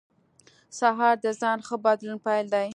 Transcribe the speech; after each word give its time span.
سهار 0.77 1.15
د 1.25 1.27
ځان 1.41 1.57
ښه 1.67 1.75
بدلون 1.85 2.17
پیل 2.25 2.45
دی. 2.53 2.67